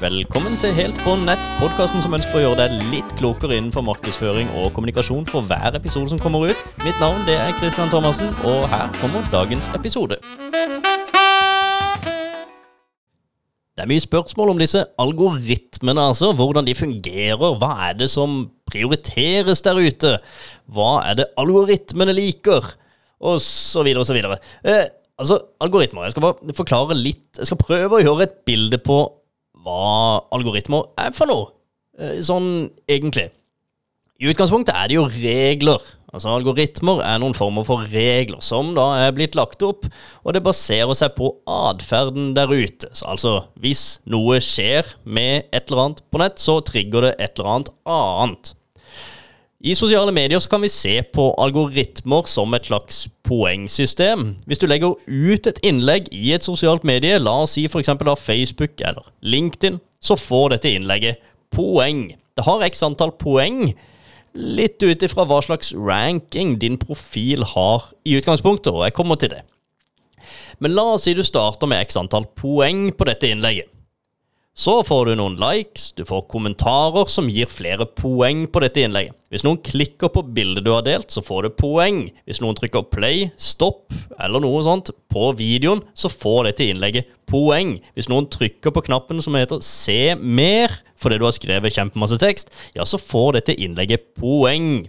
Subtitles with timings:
[0.00, 4.48] Velkommen til Helt på nett, podkasten som ønsker å gjøre deg litt klokere innenfor markedsføring
[4.58, 6.64] og kommunikasjon for hver episode som kommer ut.
[6.82, 10.18] Mitt navn det er Christian Thomassen, og her kommer dagens episode.
[13.74, 16.32] Det er mye spørsmål om disse algoritmene, altså.
[16.34, 17.56] Hvordan de fungerer.
[17.62, 20.16] Hva er det som prioriteres der ute?
[20.66, 22.66] Hva er det algoritmene liker?
[23.22, 24.42] Og så videre og så videre.
[24.66, 24.88] Eh,
[25.18, 29.04] altså, algoritmer Jeg skal bare forklare litt Jeg skal prøve å gjøre et bilde på
[29.64, 31.50] hva algoritmer er for noe.
[31.98, 33.30] Eh, sånn egentlig.
[34.22, 35.82] I utgangspunktet er det jo regler.
[36.14, 39.88] Altså Algoritmer er noen former for regler som da er blitt lagt opp,
[40.22, 42.90] og det baserer seg på atferden der ute.
[42.94, 47.34] Så altså, hvis noe skjer med et eller annet på nett, så trigger det et
[47.34, 48.54] eller annet annet.
[49.64, 54.34] I sosiale medier så kan vi se på algoritmer som et slags poengsystem.
[54.44, 57.88] Hvis du legger ut et innlegg i et sosialt medie, la oss si f.eks.
[57.88, 62.10] av Facebook eller LinkedIn, så får dette innlegget poeng.
[62.36, 63.72] Det har x antall poeng,
[64.36, 69.32] litt ut ifra hva slags ranking din profil har i utgangspunktet, og jeg kommer til
[69.32, 69.46] det.
[70.60, 73.72] Men la oss si du starter med x antall poeng på dette innlegget.
[74.54, 79.16] Så får du noen likes, du får kommentarer som gir flere poeng på dette innlegget.
[79.34, 82.04] Hvis noen klikker på bildet du har delt, så får du poeng.
[82.22, 87.80] Hvis noen trykker play, stopp eller noe sånt på videoen, så får dette innlegget poeng.
[87.98, 90.70] Hvis noen trykker på knappen som heter se mer
[91.02, 94.84] fordi du har skrevet kjempemasse tekst, ja, så får dette innlegget poeng.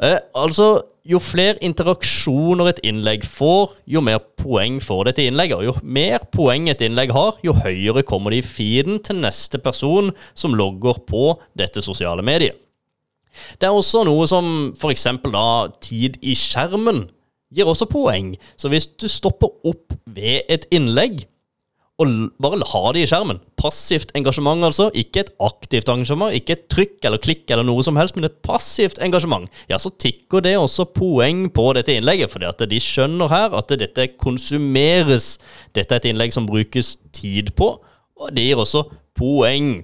[0.00, 0.72] Eh, altså,
[1.08, 5.60] jo flere interaksjoner et innlegg får, jo mer poeng får dette innlegget.
[5.60, 9.60] Og jo mer poeng et innlegg har, jo høyere kommer det i feeden til neste
[9.62, 12.58] person som logger på dette sosiale mediet.
[13.60, 15.06] Det er også noe som f.eks.
[15.30, 15.48] da
[15.80, 17.06] tid i skjermen
[17.54, 18.34] gir også poeng.
[18.58, 21.24] Så hvis du stopper opp ved et innlegg,
[22.00, 23.42] og bare ha det i skjermen.
[23.60, 24.88] Passivt engasjement, altså.
[24.96, 28.38] Ikke et aktivt engasjement, ikke et trykk eller klikk eller noe som helst, men et
[28.46, 29.44] passivt engasjement.
[29.68, 33.76] Ja, så tikker det også poeng på dette innlegget, fordi at de skjønner her at
[33.82, 35.34] dette konsumeres.
[35.76, 37.74] Dette er et innlegg som brukes tid på,
[38.16, 38.86] og det gir også
[39.20, 39.82] poeng.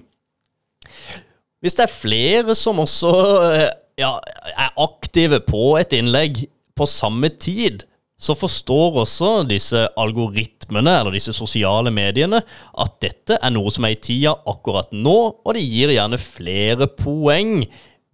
[1.61, 3.13] Hvis det er flere som også
[3.51, 3.69] eh,
[4.01, 4.15] ja,
[4.57, 6.47] er aktive på et innlegg
[6.77, 7.85] på samme tid,
[8.17, 12.41] så forstår også disse algoritmene, eller disse sosiale mediene,
[12.73, 16.89] at dette er noe som er i tida akkurat nå, og det gir gjerne flere
[16.97, 17.61] poeng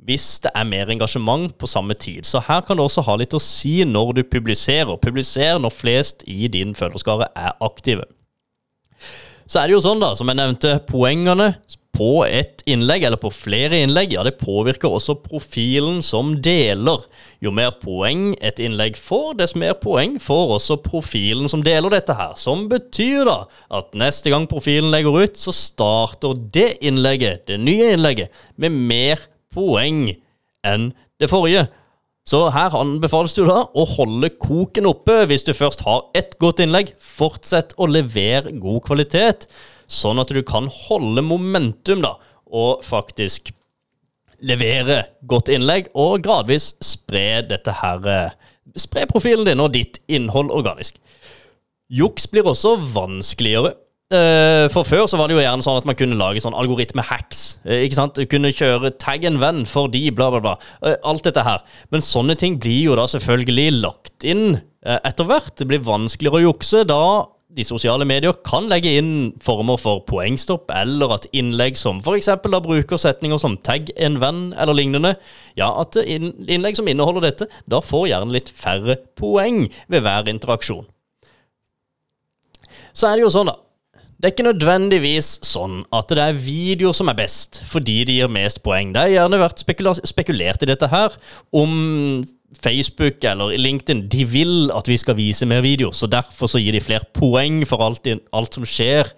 [0.03, 2.27] hvis det er mer engasjement på samme tid.
[2.27, 4.99] Så her kan det også ha litt å si når du publiserer.
[4.99, 8.03] Publiser når flest i din følgerskare er aktive.
[9.47, 11.53] Så er det jo sånn, da, som jeg nevnte, poengene
[11.93, 17.03] på et innlegg, eller på flere innlegg, ja, det påvirker også profilen som deler.
[17.43, 22.15] Jo mer poeng et innlegg får, dess mer poeng får også profilen som deler dette
[22.17, 22.33] her.
[22.39, 23.37] Som betyr da
[23.77, 29.21] at neste gang profilen legger ut, så starter det innlegget, det nye innlegget, med mer
[29.53, 30.07] poeng
[30.65, 30.89] enn
[31.21, 31.67] det forrige.
[32.25, 36.63] Så her anbefales du da å holde koken oppe hvis du først har ett godt
[36.63, 36.93] innlegg.
[37.03, 39.45] Fortsett å levere god kvalitet
[39.93, 42.15] sånn at du kan holde momentum da,
[42.53, 43.53] og faktisk
[44.43, 48.33] levere godt innlegg og gradvis spre dette her eh,
[48.79, 50.95] Spre profilen din og ditt innhold organisk.
[51.93, 53.73] Juks blir også vanskeligere.
[54.09, 57.41] Eh, for før så var det jo gjerne sånn at man kunne lage sånn algoritme-hacks.
[57.67, 58.17] Eh, ikke sant?
[58.17, 60.95] Du kunne kjøre 'tagg en venn fordi bla, bla, bla'.
[61.03, 61.61] Alt dette her.
[61.91, 65.53] Men sånne ting blir jo da selvfølgelig lagt inn etter hvert.
[65.59, 66.87] Det blir vanskeligere å jukse.
[66.87, 67.03] Da
[67.53, 69.11] de sosiale medier kan legge inn
[69.43, 72.29] former for poengstopp, eller at innlegg som f.eks.
[72.43, 75.15] bruker setninger som 'tagg en venn' eller lignende,
[75.57, 80.87] ja, at innlegg som inneholder dette, da får gjerne litt færre poeng ved hver interaksjon.
[82.93, 83.57] Så er det jo sånn, da.
[84.23, 88.29] Det er ikke nødvendigvis sånn at det er videoer som er best fordi de gir
[88.31, 88.93] mest poeng.
[88.95, 89.65] Det har gjerne vært
[90.07, 91.17] spekulert i dette her,
[91.51, 91.73] om
[92.55, 96.71] Facebook eller LinkedIn de vil at vi skal vise mer video, så derfor så gir
[96.71, 99.11] de flere poeng for alt, alt som skjer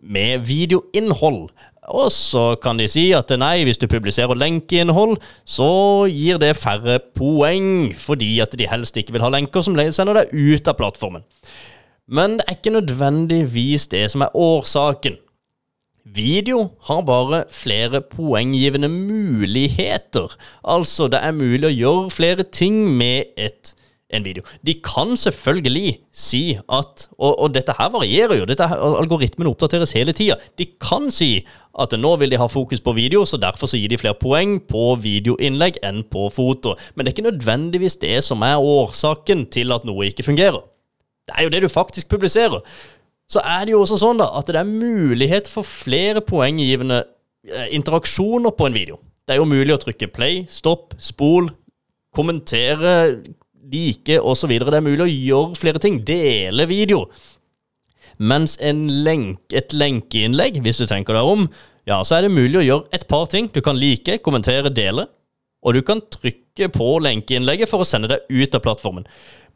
[0.00, 1.50] med videoinnhold.
[1.92, 5.72] Og så kan de si at nei, hvis du publiserer lenkeinnhold, så
[6.08, 10.32] gir det færre poeng, fordi at de helst ikke vil ha lenker som sender deg
[10.32, 11.28] ut av plattformen.
[12.08, 15.18] Men det er ikke nødvendigvis det som er årsaken.
[16.14, 20.36] Video har bare flere poenggivende muligheter.
[20.64, 23.74] Altså, det er mulig å gjøre flere ting med et,
[24.08, 24.42] en video.
[24.64, 28.48] De kan selvfølgelig si at Og, og dette her varierer jo.
[28.48, 30.38] Dette her, algoritmen oppdateres hele tida.
[30.58, 31.44] De kan si
[31.78, 34.56] at nå vil de ha fokus på video, så derfor så gir de flere poeng
[34.64, 36.72] på videoinnlegg enn på foto.
[36.94, 40.64] Men det er ikke nødvendigvis det som er årsaken til at noe ikke fungerer.
[41.28, 42.62] Det er jo det du faktisk publiserer.
[43.28, 47.02] så er det jo også sånn da at det er mulighet for flere poenggivende
[47.44, 48.96] eh, interaksjoner på en video.
[49.28, 51.50] Det er jo mulig å trykke play, stopp, spol,
[52.16, 53.20] kommentere,
[53.68, 54.54] like osv.
[54.56, 56.00] Det er mulig å gjøre flere ting.
[56.08, 57.04] Dele video.
[58.18, 61.44] Mens lenk, et lenkeinnlegg, hvis du tenker deg om,
[61.88, 63.52] ja, så er det mulig å gjøre et par ting.
[63.52, 65.04] Du kan like, kommentere, dele.
[65.68, 69.04] Og du kan trykke på lenkeinnlegget for å sende deg ut av plattformen.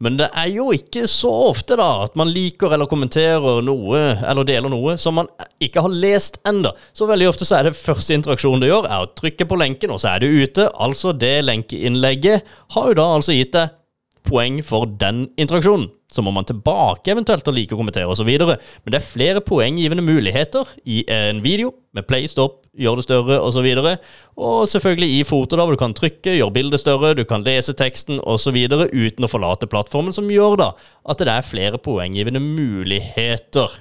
[0.03, 4.47] Men det er jo ikke så ofte da at man liker eller kommenterer noe eller
[4.49, 5.31] deler noe som man
[5.63, 6.75] ikke har lest enda.
[6.93, 9.95] Så veldig ofte så er det første interaksjonen du gjør, er å trykke på lenken,
[9.95, 10.67] og så er du ute.
[10.75, 13.79] Altså det lenkeinnlegget har jo da altså gitt deg
[14.27, 15.89] poeng for den interaksjonen.
[16.13, 18.29] Så må man tilbake eventuelt og like og kommentere osv.
[18.29, 23.39] Men det er flere poenggivende muligheter i en video med play, stop, gjør det større
[23.45, 23.69] osv.
[23.69, 23.95] Og, så
[24.41, 27.75] og selvfølgelig i foto, da, hvor du kan trykke, gjøre bildet større, du kan lese
[27.77, 28.57] teksten osv.
[28.93, 30.71] uten å forlate plattformen, som gjør da
[31.09, 33.81] at det er flere poenggivende muligheter.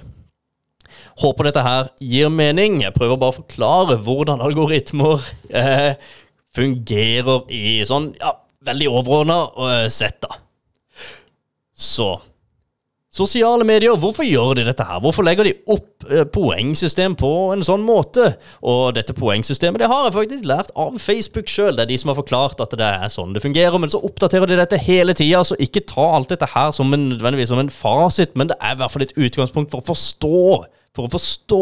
[1.22, 2.80] Håper dette her gir mening.
[2.84, 5.92] Jeg prøver bare å forklare hvordan algoritmer eh,
[6.56, 8.34] fungerer i sånn ja,
[8.66, 9.38] veldig overordna
[9.68, 10.40] eh, sett, da.
[11.82, 12.12] Så
[13.12, 15.00] Sosiale medier, hvorfor gjør de dette her?
[15.04, 18.30] Hvorfor legger de opp eh, poengsystem på en sånn måte?
[18.64, 21.76] Og dette poengsystemet det har jeg faktisk lært av Facebook sjøl.
[21.76, 23.76] Det er de som har forklart at det er sånn det fungerer.
[23.76, 27.10] Men så oppdaterer de dette hele tida, så ikke ta alt dette her som en,
[27.10, 30.40] nødvendigvis som en fasit, men det er i hvert fall et utgangspunkt for å forstå
[30.92, 31.60] for å forstå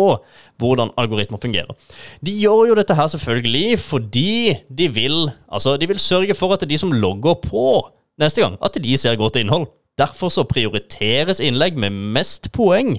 [0.59, 1.75] hvordan algoritmer fungerer.
[2.23, 5.19] De gjør jo dette her selvfølgelig fordi de vil,
[5.51, 7.67] altså de vil sørge for at de som logger på
[8.23, 9.69] neste gang, at de ser godt innhold.
[9.99, 12.99] Derfor så prioriteres innlegg med mest poeng.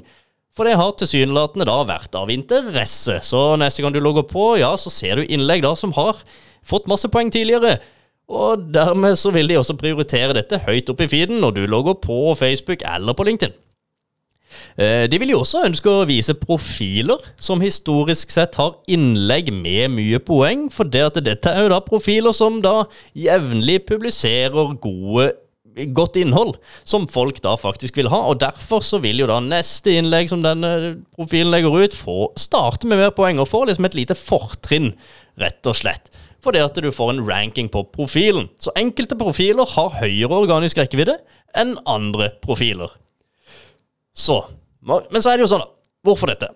[0.52, 3.22] For det har tilsynelatende da vært av interesse.
[3.24, 6.20] Så neste gang du logger på, ja, så ser du innlegg da som har
[6.68, 7.78] fått masse poeng tidligere.
[8.32, 11.98] Og dermed så vil de også prioritere dette høyt opp i feeden når du logger
[12.04, 13.56] på Facebook eller på LinkedIn.
[14.76, 19.92] Eh, de vil jo også ønske å vise profiler som historisk sett har innlegg med
[19.96, 22.86] mye poeng, for det at dette er jo da profiler som da
[23.18, 25.32] jevnlig publiserer gode
[25.96, 26.58] godt innhold
[26.88, 28.20] som folk da faktisk vil ha.
[28.32, 32.90] Og derfor så vil jo da neste innlegg som denne profilen legger ut, få starte
[32.90, 34.94] med mer poeng og få liksom et lite fortrinn,
[35.42, 36.12] rett og slett.
[36.42, 38.50] Fordi at du får en ranking på profilen.
[38.62, 41.20] Så enkelte profiler har høyere organisk rekkevidde
[41.58, 42.90] enn andre profiler.
[44.14, 44.44] Så
[44.82, 45.70] Men så er det jo sånn, da.
[46.02, 46.48] Hvorfor dette?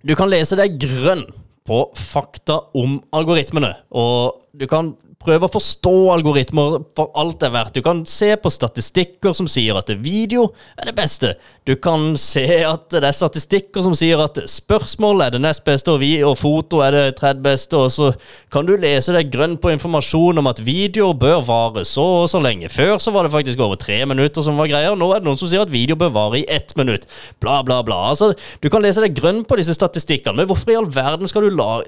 [0.00, 1.26] Du kan lese deg grønn
[1.68, 4.94] på fakta om algoritmene, og du kan
[5.24, 7.76] prøve å forstå algoritmer for alt det er verdt.
[7.76, 11.34] Du kan se på statistikker som sier at video er det beste.
[11.64, 15.92] Du kan se at det er statistikker som sier at spørsmål er det nest beste,
[15.94, 17.80] og, vi, og foto er det tredje beste.
[17.80, 18.10] Og så
[18.52, 22.42] kan du lese deg grønn på informasjon om at videoer bør vare så og så
[22.44, 22.72] lenge.
[22.72, 24.94] Før så var det faktisk over tre minutter som var greia.
[24.98, 27.08] Nå er det noen som sier at video bør vare i ett minutt.
[27.42, 28.02] Bla, bla, bla.
[28.12, 31.46] Altså, du kan lese deg grønn på disse statistikkene, men hvorfor i all verden skal
[31.46, 31.78] du la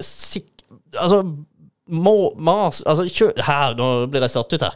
[0.97, 1.19] Altså
[1.87, 4.75] må, mas, altså, kjø, her, Nå blir jeg satt ut her.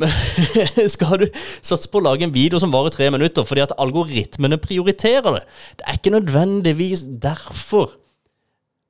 [0.00, 0.12] Men
[0.94, 1.26] skal du
[1.60, 5.42] satse på å lage en video som varer tre minutter fordi at algoritmene prioriterer det?
[5.80, 7.96] Det er ikke nødvendigvis derfor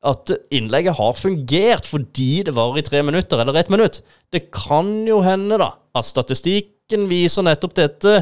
[0.03, 4.01] at innlegget har fungert fordi det varer i tre minutter eller ett minutt.
[4.35, 8.19] Det kan jo hende da at statistikken viser nettopp dette,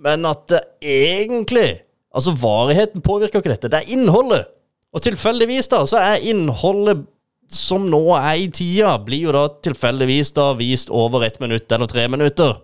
[0.00, 1.70] men at det egentlig
[2.10, 3.68] Altså, varigheten påvirker ikke dette.
[3.70, 4.48] Det er innholdet.
[4.90, 7.04] Og tilfeldigvis da, så er innholdet
[7.50, 11.90] som nå er i tida, blir jo da tilfeldigvis da vist over ett minutt eller
[11.90, 12.60] tre minutter.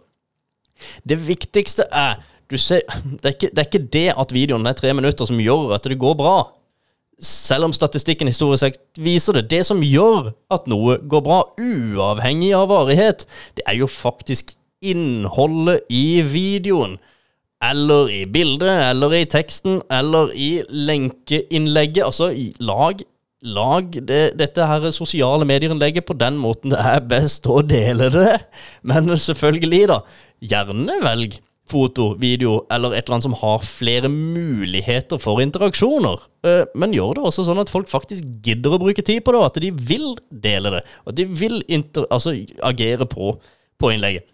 [1.02, 2.20] Det viktigste er
[2.54, 5.74] ser, det, er ikke, det er ikke det at videoen er tre minutter som gjør
[5.74, 6.36] at det går bra.
[7.18, 9.48] Selv om statistikken historisk sett viser det.
[9.50, 13.24] Det som gjør at noe går bra, uavhengig av varighet,
[13.56, 16.98] det er jo faktisk innholdet i videoen.
[17.64, 22.04] Eller i bildet, eller i teksten, eller i lenkeinnlegget.
[22.04, 23.00] Altså, lag
[23.46, 28.38] lag det, dette her sosiale medier-innlegget på den måten det er best å dele det.
[28.86, 30.00] Men selvfølgelig, da.
[30.44, 36.22] Gjerne velg foto, video eller et eller annet som har flere muligheter for interaksjoner.
[36.46, 39.40] Eh, men gjør det også sånn at folk faktisk gidder å bruke tid på det,
[39.40, 40.84] og at de vil dele det.
[41.04, 41.58] Og at de vil
[42.06, 42.36] altså,
[42.66, 43.34] agere på,
[43.80, 44.28] på innlegget.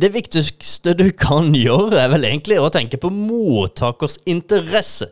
[0.00, 5.10] Det viktigste du kan gjøre, er vel egentlig å tenke på mottakers interesse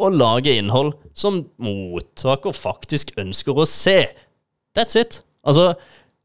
[0.00, 4.00] og lage innhold som mottaker faktisk ønsker å se.
[4.76, 5.20] That's it.
[5.46, 5.74] Altså,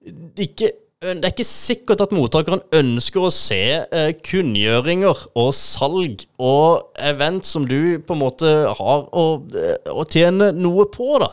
[0.06, 0.72] det er ikke,
[1.06, 7.48] det er ikke sikkert at mottakeren ønsker å se eh, kunngjøringer og salg og event
[7.48, 11.32] som du på en måte har å, eh, å tjene noe på, da.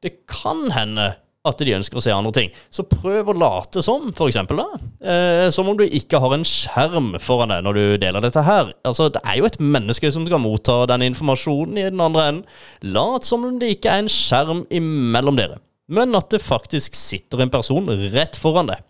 [0.00, 1.12] Det kan hende
[1.48, 2.50] at de ønsker å se andre ting.
[2.68, 4.80] Så prøv å late som, for eksempel, da.
[5.00, 8.74] Eh, som om du ikke har en skjerm foran deg når du deler dette her.
[8.84, 12.60] Altså, det er jo et menneske som skal motta den informasjonen i den andre enden.
[12.92, 15.58] Lat som om det ikke er en skjerm imellom dere,
[15.90, 18.84] men at det faktisk sitter en person rett foran deg.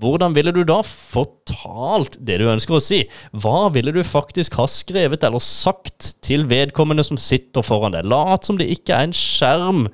[0.00, 3.02] Hvordan ville du da fortalt det du ønsker å si?
[3.36, 8.08] Hva ville du faktisk ha skrevet eller sagt til vedkommende som sitter foran deg?
[8.08, 9.84] Lat som det ikke er en skjerm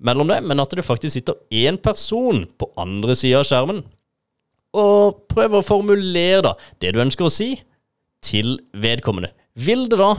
[0.00, 3.82] mellom det, men at det faktisk sitter én person på andre sida av skjermen.
[4.74, 7.54] Og prøv å formulere da det du ønsker å si,
[8.24, 9.30] til vedkommende.
[9.54, 10.14] Vil det da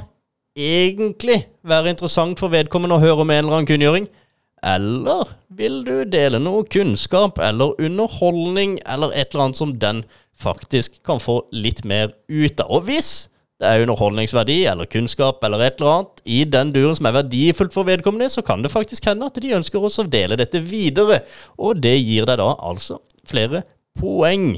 [0.55, 4.07] egentlig være interessant for vedkommende å høre om en eller annen kunngjøring?
[4.65, 10.03] Eller vil du dele noe kunnskap eller underholdning eller et eller annet som den
[10.39, 12.71] faktisk kan få litt mer ut av?
[12.71, 13.27] Og hvis
[13.61, 17.73] det er underholdningsverdi eller kunnskap eller et eller annet i den duren som er verdifullt
[17.75, 21.21] for vedkommende, så kan det faktisk hende at de ønsker også å dele dette videre.
[21.55, 23.63] Og det gir deg da altså flere
[23.95, 24.57] poeng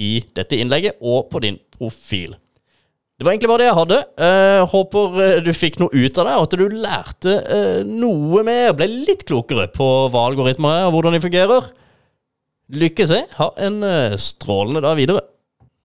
[0.00, 2.38] i dette innlegget og på din profil.
[3.18, 3.96] Det var egentlig bare det jeg hadde.
[4.24, 8.44] Eh, håper uh, du fikk noe ut av det, og at du lærte eh, noe
[8.46, 8.70] mer.
[8.78, 11.72] Ble litt klokere på hva algoritmer er, og hvordan de fungerer.
[12.78, 13.26] Lykke til.
[13.40, 13.82] Ha en
[14.22, 15.24] strålende dag videre.